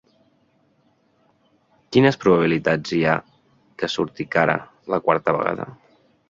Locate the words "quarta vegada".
5.11-5.71